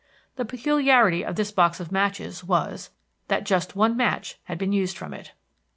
[0.35, 2.89] The peculiarity of this box of matches was
[3.27, 5.33] that just one match had been used from it.